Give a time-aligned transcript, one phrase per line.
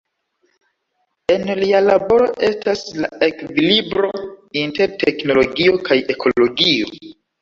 [1.33, 4.09] En lia laboro estas la ekvilibro
[4.63, 6.91] inter teknologio kaj ekologio.